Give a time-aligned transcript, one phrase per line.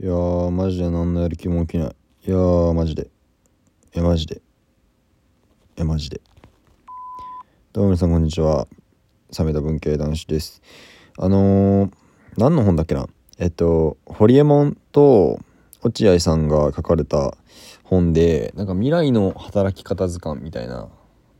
[0.00, 1.96] いやーマジで何のやる気も起きない。
[2.26, 3.10] いやーマジで。
[3.94, 4.36] いやマジで。
[4.36, 4.40] い
[5.76, 6.20] やマジで。
[7.72, 8.66] どうも皆さんこんにちは。
[9.38, 10.62] 冷めた文系男子です。
[11.18, 11.92] あのー、
[12.38, 13.06] 何の本だっけな？
[13.38, 15.38] えっとホリエモンと
[15.82, 17.36] 落合さんが書かれた
[17.84, 20.88] 本でなんか未来の働き方図鑑みたいな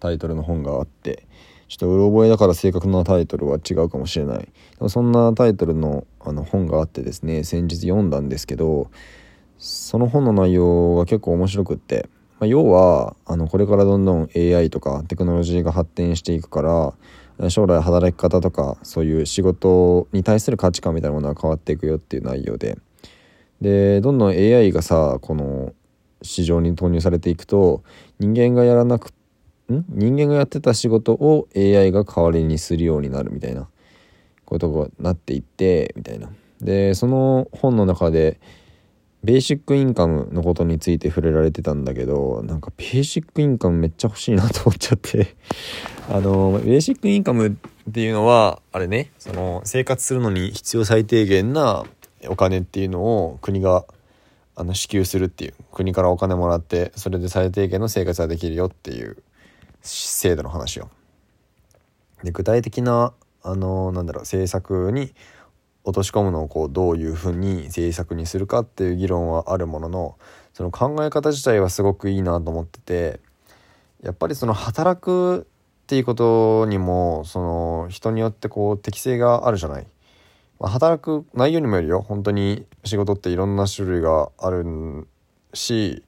[0.00, 1.28] タイトルの本があって
[1.68, 4.38] ちょっとうろ覚えだから正確なタイトルは違うかもしれない。
[4.38, 4.48] で
[4.80, 8.90] もそんなタイトルのあの本があってですね先日読んだんですけど
[9.58, 16.96] その本の内容が結構面白くって、まあ、要はあのこれからどんどん AI とかテクノロジーが発展していくか
[17.38, 22.78] ら将来働き方とかそういう仕事に対する価値観みたいなものが変わっていくよっていう内容で。
[23.60, 25.72] でどんどん AI がさこの
[26.22, 27.82] 市場に投入されていくと
[28.18, 29.12] 人間がやらなく
[29.74, 29.84] ん？
[29.88, 33.68] 人間がやってた仕事を AI が代わりにするようになるみたいな。
[34.48, 36.30] こういうとがなっていってみたいな。
[36.62, 38.40] でその本の中で
[39.22, 45.36] ベーシックインカムのことについて触れられてたんだけどなんかベーシックインカムめっちゃ欲しいなと思っちゃって。
[46.08, 51.84] あのベーシックインカムっていうのはあれねその生活するのに必要最低限な
[52.28, 53.84] お金っていうのを国が
[54.56, 59.18] あの支給するっていう国からお金もらってそれで最低限の生活ができるよっていう
[59.82, 60.88] 制度の話を。
[62.22, 63.12] で具体的な
[63.42, 65.14] あのなんだろう政策に
[65.84, 70.18] 落とし込むのをこうどういうふうに政策にするかっていう議論はあるものの
[70.52, 73.20] その考え方自体はすごくいいなと思ってて
[74.02, 75.46] やっぱりその働く
[75.84, 79.86] っていうことにもその人によってこう適性があるじゃない。
[80.60, 85.06] まあ、働く内容にもよるよ本当に仕事っていろんな種類がある
[85.54, 86.02] し、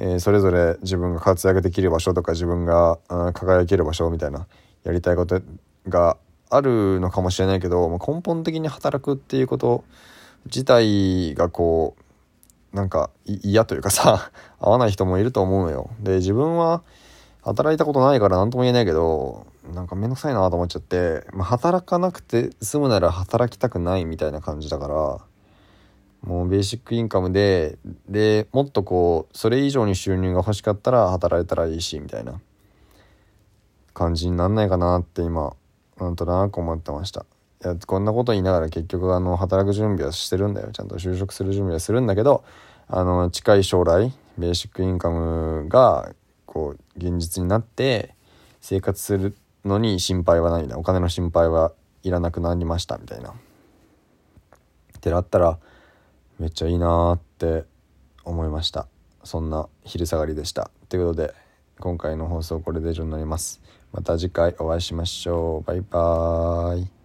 [0.00, 4.46] え、それぞれ自分が活躍できる場所とか自分が、うん、輝ける場所みたいな
[4.82, 5.40] やりたいこと
[5.88, 6.16] が
[6.48, 9.84] あるのかもしれないけど、まあ、根本的に働くっていうこと
[10.46, 11.96] 自体がこ
[12.72, 15.90] うなんか嫌というかさ 合わない人もいると思うのよ。
[16.00, 16.82] で自分は
[17.42, 25.18] 働いたことないから何とも言えないけどなんかめんどくさいなと思っちゃって、まあ、働かなくて済むなら働きたくないみたいな感じだから
[26.22, 32.40] もうベーシックインカムででもっとこうそれ以上に収入が欲しかったら働いたらいいしみたいな。
[33.92, 35.54] 感じになんないかなって今
[35.98, 37.26] なんとなく思ってました。
[37.62, 40.70] いやこんなこと言いながら結局あの働く準備はしてるんだよ。
[40.72, 42.42] ちゃんと就職する準備はするんだけど
[42.88, 46.14] あの近い将来ベーシックインカムが
[46.46, 48.14] こう現実になって
[48.62, 50.78] 生活するのに心配はないな。
[50.78, 53.30] お金の心配はいらなくなりましたみたいな。
[53.30, 53.34] っ
[55.00, 55.58] てなったら
[56.40, 57.64] めっちゃいいなって
[58.24, 58.88] 思いました。
[59.24, 60.70] そんな昼下がりでした。
[60.88, 61.34] ということで
[61.78, 63.60] 今回の放送これで以上になります。
[63.92, 65.66] また次回お会いしましょう。
[65.66, 66.99] バイバーイ。